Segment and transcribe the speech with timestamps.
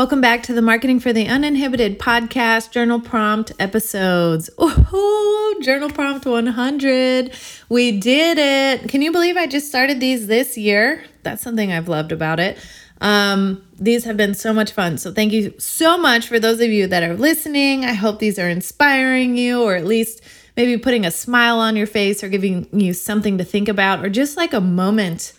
[0.00, 4.48] Welcome back to the Marketing for the Uninhibited podcast journal prompt episodes.
[4.58, 7.34] Oh, journal prompt 100.
[7.68, 8.88] We did it.
[8.88, 11.04] Can you believe I just started these this year?
[11.22, 12.56] That's something I've loved about it.
[13.02, 14.96] Um, these have been so much fun.
[14.96, 17.84] So thank you so much for those of you that are listening.
[17.84, 20.22] I hope these are inspiring you or at least
[20.56, 24.08] maybe putting a smile on your face or giving you something to think about or
[24.08, 25.34] just like a moment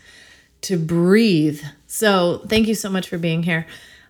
[0.62, 1.64] to breathe.
[1.88, 3.66] So thank you so much for being here.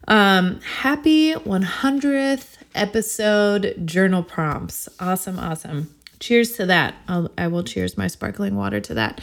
[0.08, 4.90] Um, happy 100th episode journal prompts.
[5.00, 5.94] Awesome, awesome.
[6.20, 6.96] Cheers to that.
[7.08, 9.22] I'll, I will cheers my sparkling water to that.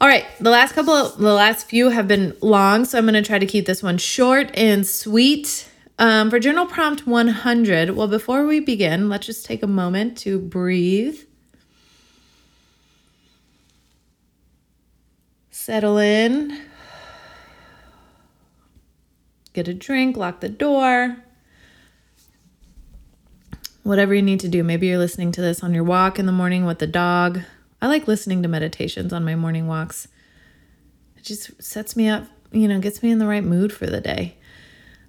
[0.00, 3.14] All right, the last couple, of, the last few have been long, so I'm going
[3.14, 5.68] to try to keep this one short and sweet.
[5.98, 10.38] Um, for journal prompt 100, well, before we begin, let's just take a moment to
[10.38, 11.20] breathe.
[15.50, 16.58] Settle in
[19.52, 21.16] get a drink, lock the door,
[23.82, 24.62] whatever you need to do.
[24.62, 27.40] Maybe you're listening to this on your walk in the morning with the dog.
[27.82, 30.08] I like listening to meditations on my morning walks.
[31.16, 34.00] It just sets me up, you know, gets me in the right mood for the
[34.00, 34.36] day.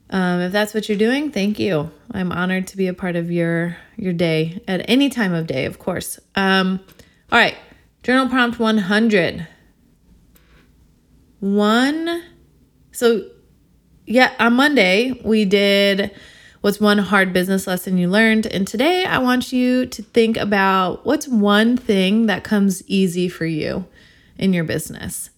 [0.10, 1.90] Um, if that's what you're doing, thank you.
[2.12, 5.66] I'm honored to be a part of your your day at any time of day,
[5.66, 6.20] of course.
[6.36, 6.82] Um,
[7.32, 7.56] all right,
[8.04, 9.48] journal prompt 100.
[11.40, 12.24] One.
[12.92, 13.30] So
[14.06, 16.12] yeah, on Monday, we did
[16.62, 18.46] what's one hard business lesson you learned.
[18.46, 23.46] And today, I want you to think about what's one thing that comes easy for
[23.46, 23.86] you
[24.38, 25.30] in your business.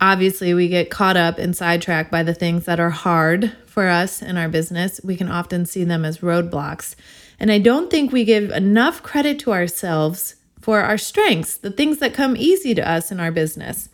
[0.00, 4.20] Obviously, we get caught up and sidetracked by the things that are hard for us
[4.20, 5.00] in our business.
[5.02, 6.94] We can often see them as roadblocks.
[7.38, 11.98] And I don't think we give enough credit to ourselves for our strengths, the things
[11.98, 13.88] that come easy to us in our business.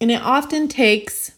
[0.00, 1.32] And it often takes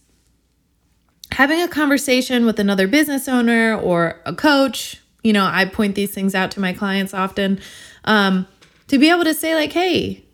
[1.32, 5.00] having a conversation with another business owner or a coach.
[5.22, 7.60] You know, I point these things out to my clients often
[8.04, 8.46] um,
[8.88, 10.24] to be able to say, like, hey,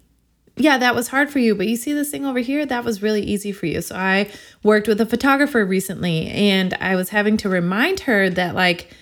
[0.56, 2.64] yeah, that was hard for you, but you see this thing over here?
[2.64, 3.80] That was really easy for you.
[3.80, 4.30] So I
[4.62, 8.94] worked with a photographer recently and I was having to remind her that, like,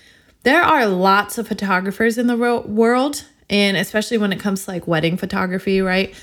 [0.44, 4.88] there are lots of photographers in the world, and especially when it comes to like
[4.88, 6.14] wedding photography, right?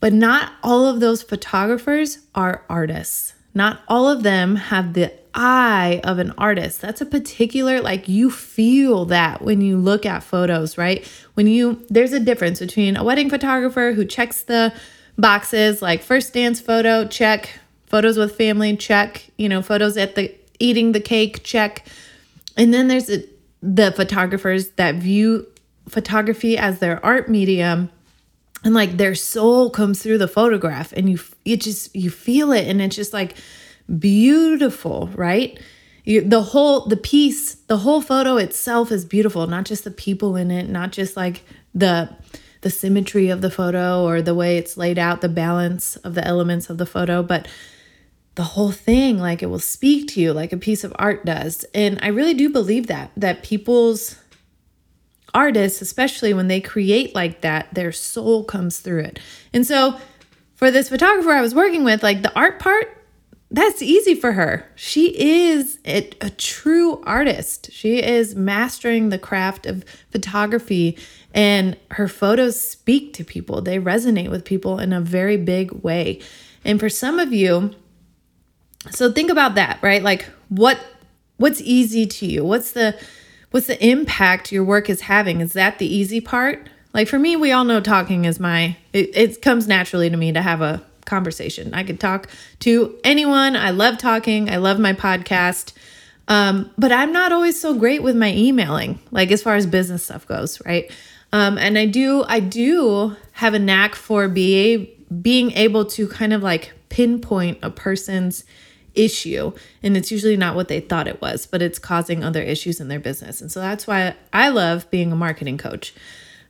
[0.00, 3.34] But not all of those photographers are artists.
[3.54, 6.80] Not all of them have the eye of an artist.
[6.80, 11.06] That's a particular, like, you feel that when you look at photos, right?
[11.34, 14.72] When you, there's a difference between a wedding photographer who checks the
[15.18, 20.34] boxes, like first dance photo, check, photos with family, check, you know, photos at the
[20.58, 21.86] eating the cake, check.
[22.56, 23.10] And then there's
[23.62, 25.46] the photographers that view
[25.88, 27.90] photography as their art medium
[28.64, 32.66] and like their soul comes through the photograph and you it just you feel it
[32.66, 33.36] and it's just like
[33.98, 35.58] beautiful right?
[36.04, 40.34] You, the whole the piece the whole photo itself is beautiful not just the people
[40.36, 41.44] in it not just like
[41.74, 42.10] the
[42.62, 46.26] the symmetry of the photo or the way it's laid out the balance of the
[46.26, 47.46] elements of the photo but
[48.34, 51.64] the whole thing like it will speak to you like a piece of art does.
[51.74, 54.16] And i really do believe that that people's
[55.34, 59.18] artists, especially when they create like that, their soul comes through it.
[59.52, 59.98] And so
[60.54, 62.96] for this photographer I was working with, like the art part,
[63.50, 64.70] that's easy for her.
[64.76, 67.72] She is a, a, true artist.
[67.72, 70.96] She is mastering the craft of photography,
[71.34, 73.60] and her photos speak to people.
[73.60, 76.20] They resonate with people in a very big way.
[76.64, 77.72] And for some of you,
[78.90, 80.02] so think about that, right?
[80.02, 80.78] Like what
[81.38, 82.44] what's easy to you?
[82.44, 82.98] What's the
[83.50, 85.40] what's the impact your work is having?
[85.40, 86.68] Is that the easy part?
[86.92, 90.32] Like for me, we all know talking is my, it, it comes naturally to me
[90.32, 91.74] to have a conversation.
[91.74, 92.28] I could talk
[92.60, 93.56] to anyone.
[93.56, 94.50] I love talking.
[94.50, 95.72] I love my podcast.
[96.28, 100.04] Um, but I'm not always so great with my emailing, like as far as business
[100.04, 100.90] stuff goes, right?
[101.32, 106.32] Um, and I do, I do have a knack for be, being able to kind
[106.32, 108.44] of like pinpoint a person's
[108.94, 109.52] issue
[109.82, 112.88] and it's usually not what they thought it was but it's causing other issues in
[112.88, 115.94] their business and so that's why i love being a marketing coach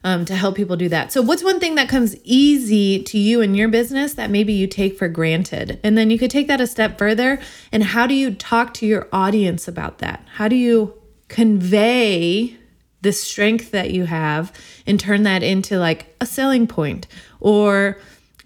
[0.03, 1.11] um, to help people do that.
[1.11, 4.67] So, what's one thing that comes easy to you in your business that maybe you
[4.67, 5.79] take for granted?
[5.83, 7.39] And then you could take that a step further.
[7.71, 10.25] And how do you talk to your audience about that?
[10.35, 10.93] How do you
[11.27, 12.57] convey
[13.01, 14.53] the strength that you have
[14.85, 17.07] and turn that into like a selling point
[17.39, 17.97] or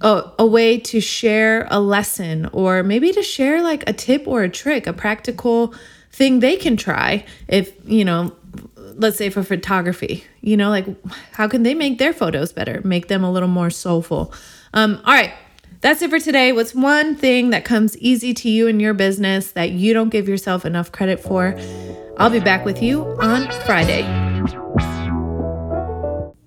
[0.02, 4.44] a, a way to share a lesson or maybe to share like a tip or
[4.44, 5.74] a trick, a practical
[6.12, 8.36] thing they can try if, you know,
[8.96, 10.86] let's say for photography, you know, like
[11.34, 14.34] how can they make their photos better, make them a little more soulful?
[14.74, 15.34] Um, all right,
[15.82, 16.52] that's it for today.
[16.52, 20.28] What's one thing that comes easy to you in your business that you don't give
[20.28, 21.58] yourself enough credit for?
[22.18, 24.25] I'll be back with you on Friday.